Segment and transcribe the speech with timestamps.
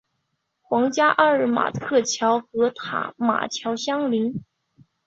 [0.63, 4.43] 皇家阿尔伯特桥和塔马桥相邻。